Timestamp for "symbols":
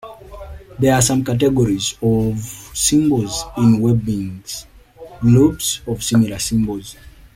2.73-3.43, 6.39-6.95